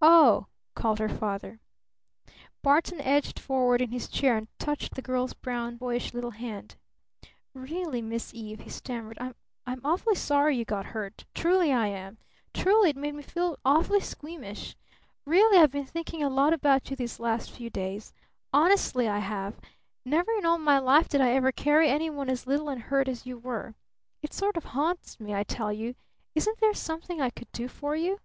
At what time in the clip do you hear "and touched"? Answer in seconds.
4.36-4.94